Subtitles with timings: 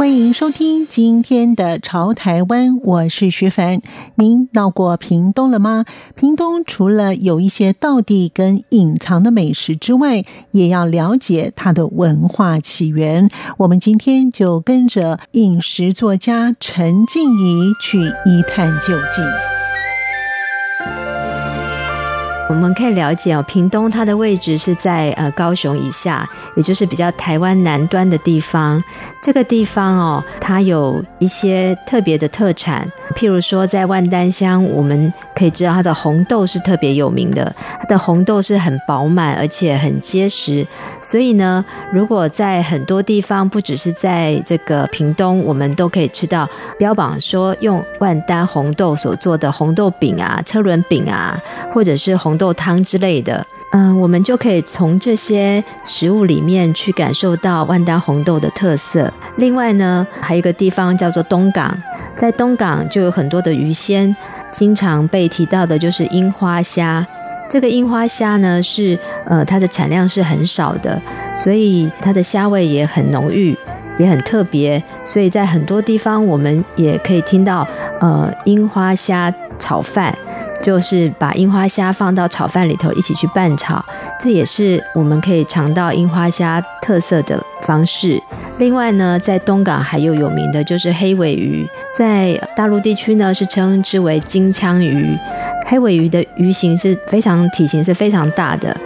[0.00, 3.82] 欢迎收听今天的《潮台湾》，我是徐凡。
[4.14, 5.84] 您到过屏东了吗？
[6.16, 13.28] 屏东除了有一些道地跟隐藏的美食之外，也要了解它的文化起源。
[13.58, 19.59] 我们今天就跟着饮食作家陈静怡去一探究竟。
[22.50, 28.82] 我们可以了解哦，屏东它的位置是在呃高雄以下，也就是比较台湾南端的地方。
[29.22, 37.54] 这个地方哦，它有一些特别的特产，譬如说在万丹乡，我们可以知道它的红豆是特别有名的。
[37.78, 40.66] 它的红豆是很饱满而且很结实，
[41.00, 51.40] 所以呢，如果在很多地方，不只是在这个屏东，我们都可以吃到标榜说用万丹红豆所做的红豆饼啊、车轮饼啊，
[51.72, 52.39] 或者是红。
[52.40, 59.12] 豆汤之类的，嗯，我们就可以从这些食物里面去感受到万丹红豆的特色。
[59.36, 61.76] 另外呢，还有一个地方叫做东港，
[62.16, 64.16] 在东港就有很多的鱼鲜，
[64.50, 67.06] 经常被提到的就是樱花虾。
[67.50, 70.98] 这个樱花虾呢，是呃它的产量是很少的，
[71.34, 73.54] 所以它的虾味也很浓郁，
[73.98, 74.82] 也很特别。
[75.04, 77.68] 所以在很多地方，我们也可以听到
[78.00, 80.16] 呃樱花虾炒饭。
[80.62, 83.84] 就是把樱花虾放到炒饭里头一起去拌炒，
[84.20, 88.20] 这也是我们可以尝到樱花虾特色的方式。
[88.58, 91.66] 另外呢，在东港还有有名的就是黑尾鱼，
[91.96, 95.16] 在大陆地区呢是称之为金枪鱼。
[95.66, 98.76] 黑尾鱼的鱼形是非常体型是非常大的。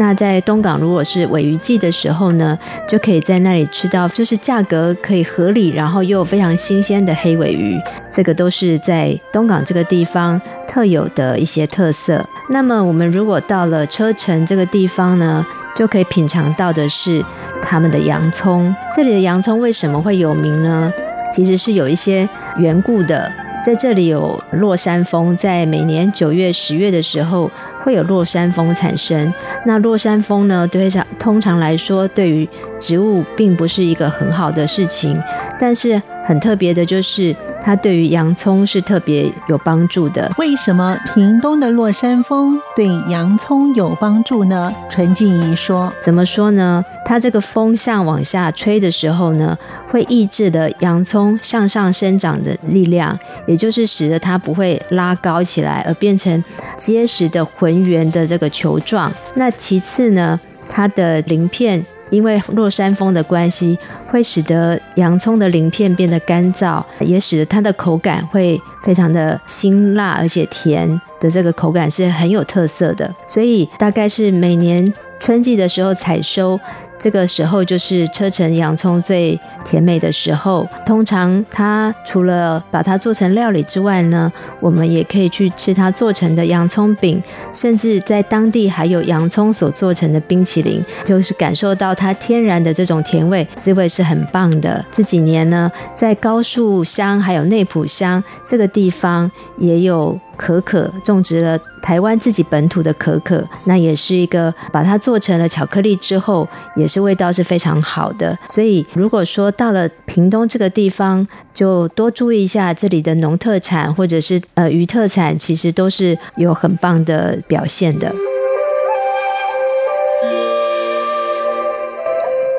[0.00, 7.78] 那在东港，如果是尾鱼季的时候呢，就可以在那里吃到，就是价格可以合理，然后又非常新鲜的黑尾鱼。
[8.10, 12.24] 这个都是在东港这个地方特有的一些特色。
[12.48, 15.44] 那么我们如果到了车城这个地方呢，
[15.76, 17.22] 就可以品尝到的是
[17.60, 18.74] 他们的洋葱。
[18.96, 20.90] 这里的洋葱为什么会有名呢？
[21.30, 22.26] 其实是有一些
[22.56, 23.30] 缘故的。
[23.62, 27.50] 在这里有落山风，在每年九月、十月的时候
[27.82, 29.32] 会有落山风产生。
[29.64, 32.48] 那落山风呢，对常通常来说，对于
[32.78, 35.20] 植物并不是一个很好的事情，
[35.58, 37.34] 但是很特别的就是。
[37.62, 40.30] 它对于洋葱是特别有帮助的。
[40.38, 44.72] 为什么屏东的落山风对洋葱有帮助呢？
[44.90, 46.84] 纯静怡说：“怎么说呢？
[47.04, 49.56] 它这个风向往下吹的时候呢，
[49.86, 56.42] 会抑制了洋葱向上生长的力量，也就是使得它不会拉高起来，而变成
[56.76, 59.12] 结实的浑圆的这个球状。
[59.34, 60.38] 那其次呢，
[60.68, 70.88] 它的鳞片。”因为落山风的关系，会使得洋葱的鳞片变得干燥，也使得它的口感会非常的辛辣，而且甜
[71.20, 73.10] 的这个口感是很有特色的。
[73.26, 76.58] 所以大概是每年春季的时候采收。
[77.00, 80.68] 这个时候就是车城洋葱最甜美的时候。
[80.84, 84.30] 通常它除了把它做成料理之外呢，
[84.60, 87.20] 我们也可以去吃它做成的洋葱饼，
[87.54, 94.84] 甚至在当地还有洋葱所做成的冰淇淋，就是感受到它天然的这种甜味，滋味是很棒的。
[94.92, 100.18] 这几年呢，在高树乡还有内埔乡这个地方也有。
[100.40, 108.36] 可可种植了台湾自己本土的可可，那也是一个把它做成了巧克力之后，也是味道是非常好的。
[108.48, 118.10] 所以如果说到了屏东这个地方，就多注意一下这里的农特产或者是呃鱼特产，其实都是有很棒的表现的。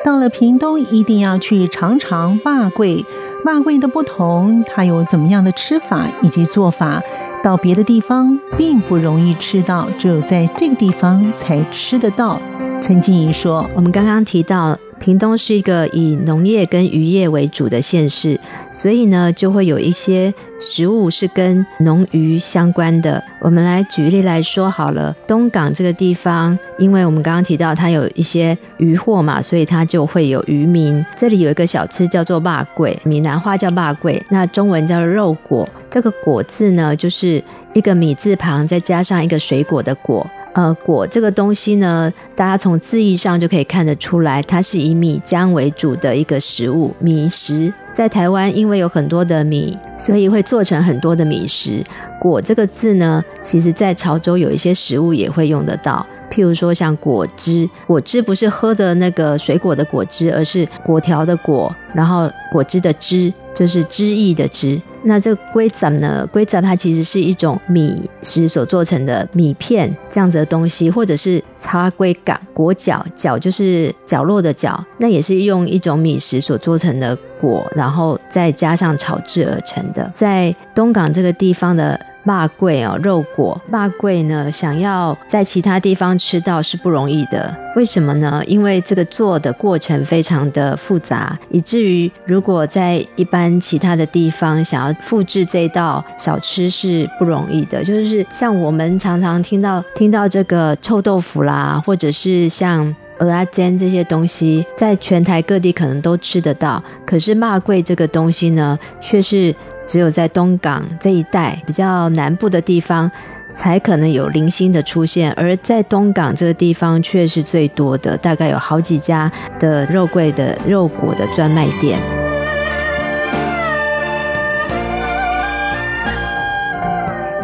[0.04, 3.04] 到了屏东，一定要去尝尝肉粿。
[3.44, 7.02] 肉粿的不同，它有怎么样的吃法以及做法？
[7.42, 12.38] 到别的地方并不容易吃到，只有在这个地方才吃得到。
[12.80, 18.38] 陈静怡说：“我们刚刚提到。”屏东是一个以农业跟渔业为主的县市，
[18.70, 23.20] 所以呢，就会有一些食物是跟农渔相关的。
[23.40, 31.04] 我们来举例来说好了，东港这个地方，因为我们刚刚提到它有一些渔获嘛，所以它就会有渔民。
[31.16, 32.44] 这里有一个小吃叫做肉
[32.76, 35.68] 粿，闽南话叫肉粿，那中文叫肉果。
[35.90, 40.24] 这个果字呢，就是一个米字旁再加上一个水果的果。
[40.54, 47.72] 呃，果这个东西呢，大家从字义上就可以看得出来，它是以米浆为主的一个食物，米食。
[47.92, 51.82] 在台湾，因为有很多的米，所以会做成很多的米食。
[52.20, 57.68] 果这个字呢，其实在潮州有一些食物也会用得到，譬如说像果汁。
[57.86, 64.80] 果汁不是喝的那个水果的果汁，而是果条的果，然后果汁的汁，就是汁液的汁。
[65.04, 66.26] 那这个龟仔呢？
[66.32, 80.10] 龟仔它其实是一种米食所做成的米片这样子的东西，或者是插龟杆、果角，角就是角落的角，那也是用一种米食所做成的果，然后再加上炒制而成的。
[80.14, 81.98] 在东港这个地方的。
[82.24, 87.54] 肉粿哦，肉果，肉桂呢，想要在其他地方吃到是不容易的。
[87.74, 88.42] 为什么呢？
[88.46, 97.82] 因为这个做的过程非常的复杂，以至于如果在一般其他的地方想要复制这道小吃是不容易的。
[97.82, 106.82] 就是像我们常常听到听到这个臭豆腐啦，或者是像蚵仔煎这些东西，在全台各地可能都吃得到。
[107.06, 109.54] 可是肉粿这个东西呢，却是。
[109.84, 113.10] 只有在东港这一带比较南部的地方，
[113.52, 121.98] 才可能有零星的出现，而在东港这个地方却是最多的，大概有好几家的肉桂的肉果的专卖店。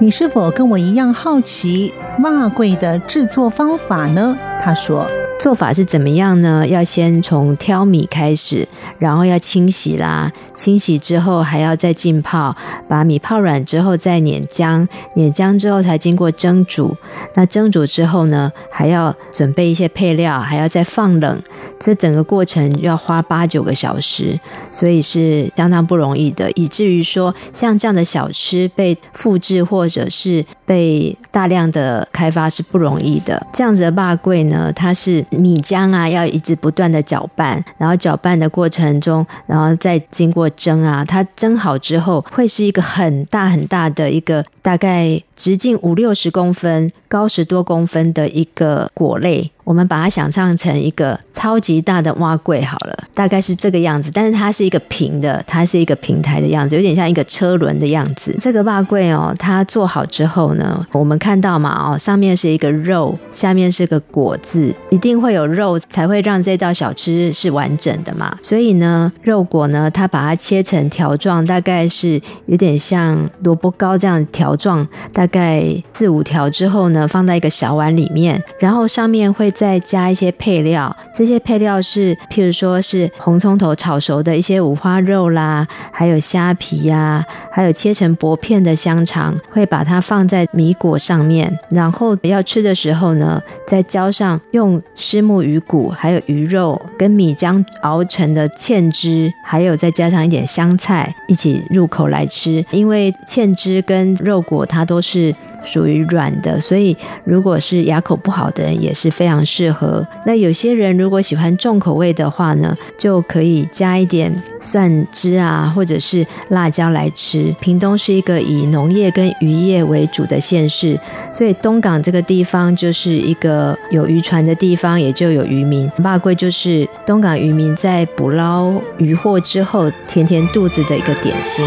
[0.00, 4.38] 你是否跟我一样好奇肉粿的制作方法呢？
[4.62, 5.06] 他说。
[5.40, 6.66] 做法是怎么样呢？
[6.66, 8.66] 要先从挑米开始，
[8.98, 12.54] 然后要清洗啦，清洗之后还要再浸泡，
[12.88, 16.96] 把米泡软之后再碾浆，碾浆之后才经过蒸煮。
[17.36, 21.40] 那蒸煮之后呢，还要准备一些配料，还要再放冷。
[21.78, 24.38] 这整个过程要花八九个小时，
[24.72, 33.46] 所以是相当不容易的，以至于说像这样的小吃被复制或者是被大量的开发是不容易的。
[33.52, 35.24] 这样子的肉粿呢，它是。
[35.30, 49.50] 米浆啊，要一直不断的搅拌，然后搅拌的过程中，然后再经过蒸啊，它蒸好之后，会是一个很大很大的一个，大概直径五六十公分、高十多公分的一个果类。
[49.64, 58.34] 我们把它想象成一个超级大的碗粿好了，大概是这个样子，但是它是一个平的，它是一个平台的样子，有点像一个车轮的样子。
[58.40, 68.34] 这个碗粿哦，它做好之后呢，我们看到嘛哦，上面是一个肉，下面是个果字，一定会有肉才会让这道小吃是完整的嘛。
[68.40, 79.52] 所以呢，肉果呢，它把它切成条状，大概是有点像萝卜糕这样条状，大概四五条之后呢，放在一个小碗里面，然后上面会。
[79.58, 102.64] 再加一些配料，这些配料是，譬如说是红葱头炒熟的一些五花肉啦，还有虾皮呀、还有切成薄片的香肠，会把它放在米果上面，然后要吃的时候呢，再浇上用虱目鱼骨，还有鱼肉跟米浆熬成的芡汁，还有再加上一点香菜一起入口来吃。
[102.70, 105.34] 因为芡汁跟肉果它都是是
[105.64, 109.44] 属于软的，所以如果是牙口不好的人也是非常。
[109.48, 110.06] 适合。
[110.26, 114.30] 那有些人如果喜欢重口味的话呢，就可以加一点
[114.60, 117.54] 蒜汁啊，或者是辣椒来吃。
[117.60, 121.00] 屏东是一个以农业跟渔业为主的县市，
[121.32, 125.90] 所以东港这个地方就是一个有渔船的地方，也就有渔民。
[126.02, 131.64] 八桂就是东港渔民在捕捞渔获之后填填肚子的一个点心。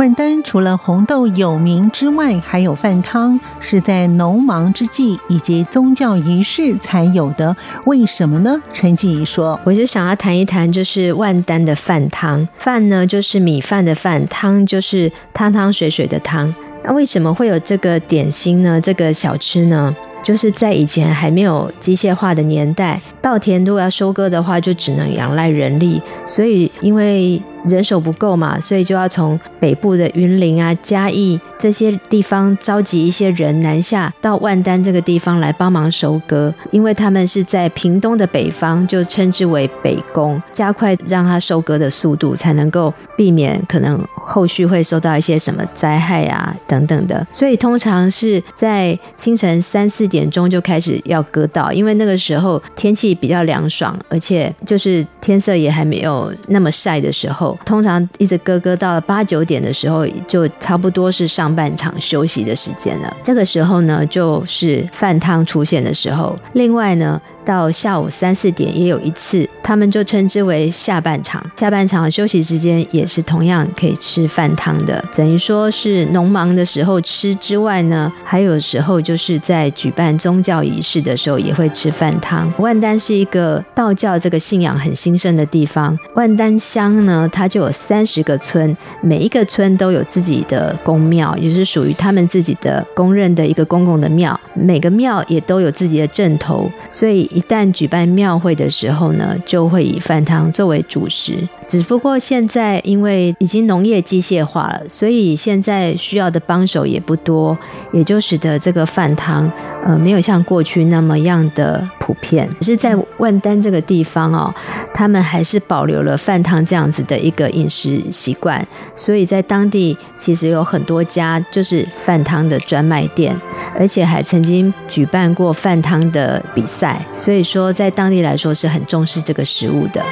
[0.00, 7.54] 万丹除了红豆有名之外，还有饭汤，是在农忙之际以及宗教仪式才有的。
[7.84, 8.62] 为什么呢？
[8.72, 12.48] 陈静怡说：“我就想要谈一谈，就是万丹的饭汤。
[12.56, 16.54] 饭呢，就是米饭的饭；汤就是汤汤水水的汤。
[16.82, 18.80] 那为什么会有这个点心呢？
[18.80, 19.94] 这个小吃呢？
[20.22, 26.00] 就是在以前还没有机械化的年代，稻田如果要收割的话，就只能仰赖人力。
[26.26, 47.26] 所以因为人手不够嘛，所以就要从北部的云林啊、嘉义这些地方召集一些人南下到万丹这个地方来帮忙收割，因为他们是在屏东的北方，就称之为北工，加快让它收割的速度，才能够避免可能后续会受到一些什么灾害啊等等的。
[47.30, 57.49] 所以通常是在清晨三四点钟就开始要割稻，因为那个时候天气比较凉爽，而且就是天色也还没有那么晒的时候。
[57.64, 63.16] 通常一直咯咯到了八九点的时候，就差不多是上半场休息的时间了。
[63.22, 66.36] 这个时候呢，就是饭汤出现的时候。
[66.54, 71.44] 另外呢，到下午三四点也有一次，他们就称之为下半场。
[71.56, 82.50] 下半场休息时间也是同样可以吃饭汤的，等于说是农忙的时候吃之外呢，还有时候就是在举办宗教仪式的时候也会吃饭汤。
[82.58, 97.30] 万丹是一个道教这个信仰很兴盛的地方，万丹乡呢，它它就有三十个村，每一个村都有自己的公庙，也是属于他们自己的公认的一个公共的庙，每个庙也都有自己的镇头，所以。
[97.30, 101.36] 一旦举办庙会的时候呢，就会以饭堂作为主食。
[101.70, 107.56] 只不过现在因为已经农业机械化了，所以现在需要的帮手也不多，
[107.92, 109.48] 也就使得这个饭汤
[109.84, 112.50] 呃没有像过去那么样的普遍。
[112.58, 114.52] 只是在万丹这个地方哦，
[114.92, 123.40] 他们还是保留了饭汤这样子的一个饮食习惯，所以在当地其实有很多家就是饭汤的专卖店，
[123.78, 127.00] 而且还曾经举办过饭汤的比赛。
[127.14, 130.02] 所以说，在当地来说是很重视这个食物的。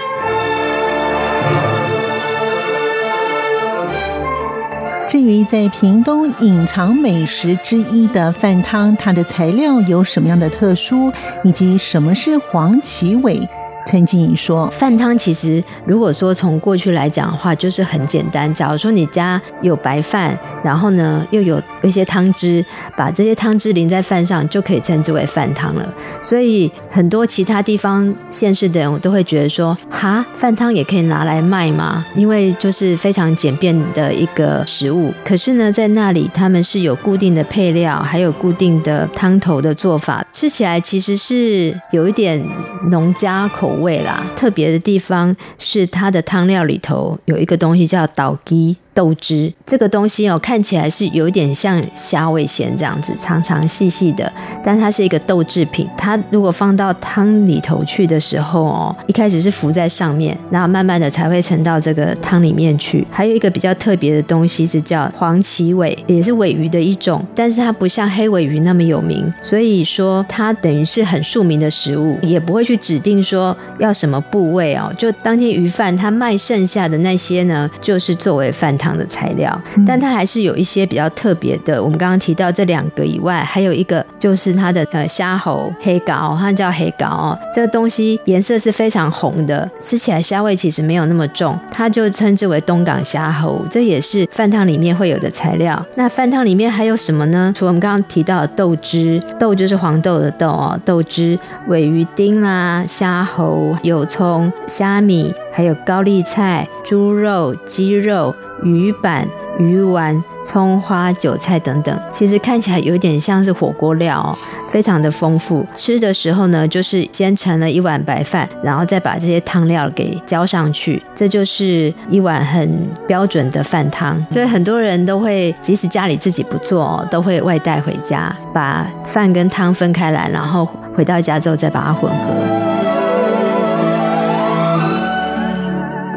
[5.08, 11.10] 至于在屏东隐藏美食之一的饭汤，它的材料有什么样的特殊，
[11.42, 13.40] 以及什么是黄芪尾？
[13.88, 18.52] 陈静怡说：“饭汤其实，如果说从过去来讲的话，就是很简单。
[18.52, 22.62] 假如说你家有白饭，然后呢又有一些汤汁，
[22.98, 25.88] 把这些汤汁淋在饭上，就可以称之为饭汤了。
[26.20, 32.04] 所以很多其他地方县市的人，我都会觉得说，哈，饭汤也可以拿来卖吗？
[32.14, 35.10] 因为就是非常简便的一个食物。
[35.24, 42.44] 可是呢，在那里他们是有固定的配料，还有固定的汤头的做法，吃起来其实是有一点
[42.90, 44.02] 农家口味。
[44.02, 48.76] 啦，特别的地方是它的汤料里头有一个东西叫倒鸡。
[48.98, 54.32] 豆汁这个东西哦，看起来是有点像虾味鲜这样子，长长细细的，
[54.64, 55.86] 但它是一个豆制品。
[55.96, 63.06] 它如果放到汤里头去的时候哦，一开始是浮在上面，然后慢慢的才会沉到这个汤里面去。
[63.08, 74.92] 还有一个比较特别的东西是叫黄芪尾，也是尾鱼的一种，但是它不像黑尾鱼那么有名，所以说它等于是很庶民的食物，也不会去指定说要什么部位哦。
[74.98, 78.98] 就当天鱼贩他卖剩下的那些呢，就是作为饭汤汤。
[78.98, 81.80] 的材料，但它还是有一些比较特别的。
[81.80, 87.38] 我们刚刚提到这两个以外，还有一个就是它的呃虾猴黑膏，它叫黑膏哦。
[87.54, 93.64] 这个东西颜色是非常红的，吃起来虾味其实没有那么重，它就称之为东港虾猴。
[93.70, 95.80] 这也是饭汤里面会有的材料。
[95.94, 97.52] 那饭汤里面还有什么呢？
[97.56, 108.34] 除了我们刚刚提到的豆汁，豆就是黄豆的豆哦，豆汁、尾鱼丁啦、虾猴、油葱、虾米，还有高丽菜、猪肉、鸡肉。
[108.62, 109.26] 鱼板、
[109.58, 114.36] 鱼丸、葱花、韭菜等等，其实看起来有点像是火锅料哦，
[114.68, 115.66] 非常的丰富。
[115.74, 124.24] 吃的时候呢，就是先盛了一碗白饭，然后再把这些汤料给浇上去，这就是一碗很标准的饭汤。
[124.30, 132.77] 所以很多人都会，即使家里自己不做哦，都会外带回家，把饭跟汤分开来，然后回到家之后再把它混合。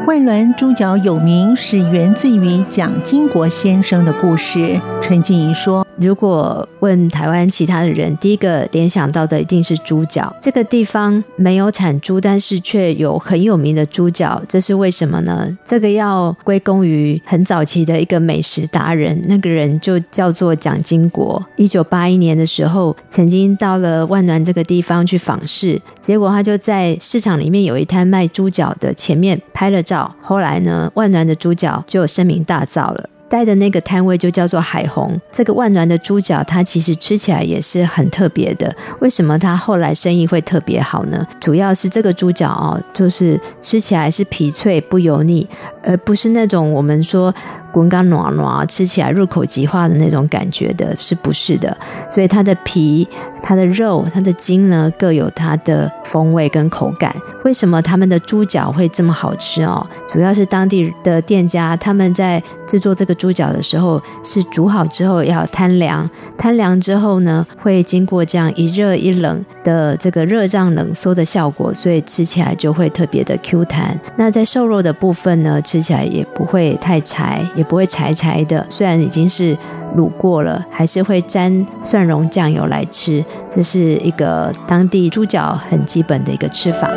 [0.04, 4.80] 外轮猪脚有名，是源自于蒋经国先生的故事。
[5.00, 5.86] 陈静怡说。
[5.96, 10.34] 如果问台湾其他的人，第一个联想到的一定是猪脚。
[10.40, 15.56] 这个地方没有产猪，但是却有很有名的猪脚，这是为什么呢？
[15.64, 21.44] 这个要归功于很早期的一个美食达人，那个人就叫做蒋经国。
[21.56, 30.14] 一九八一年的时候，曾经到了万峦这个地方去访视，结果他就在市场里面有一摊卖猪脚的前面拍了照。
[30.20, 33.08] 后来呢，万峦的猪脚就声名大噪了。
[33.32, 35.18] 待的那个摊位就叫做海红。
[35.30, 38.70] 这个万峦的猪脚，它其实吃起来也是很特别的。
[39.00, 41.26] 为什么它后来生意会特别好呢？
[41.40, 45.48] 主要是这个猪脚哦，就是吃起来是皮脆不油腻，
[45.82, 47.34] 而不是那种我们说
[47.72, 51.74] 滚干软软吃起来入口即化的那种感觉的，是不是的？
[52.10, 53.08] 所以它的皮、
[53.42, 57.16] 它的肉、它的筋呢，各有它的风味跟口感。
[57.44, 59.84] 为什么他们的猪脚会这么好吃哦？
[60.06, 63.16] 主要是当地的店家他们在制作这个。
[63.22, 73.96] 猪脚的时候是煮好之后要摊凉，摊凉之后呢，会经过这样一热一冷的这个热胀冷缩的效果，所以吃起来就会特别的 Q 弹。
[74.16, 78.66] 那在瘦肉的部分呢，吃起来也不会太柴，也不会柴柴的。
[78.68, 79.56] 虽然已经是
[79.96, 83.24] 卤过了，还是会沾蒜蓉酱油来吃。
[83.48, 86.90] 这是一个当地猪脚很基本的一个吃法。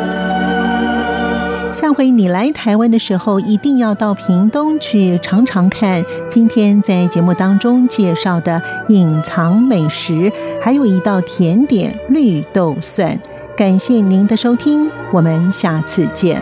[1.72, 6.02] 下回你来台湾的时候，一定要到屏东去尝尝看。
[6.28, 10.32] 今天在节目当中介绍的隐藏美食，
[10.62, 13.18] 还有一道甜点绿豆蒜。
[13.56, 16.40] 感谢您的收听，我们下次见。